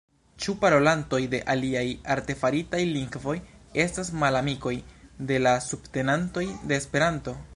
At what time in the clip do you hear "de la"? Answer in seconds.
5.33-5.55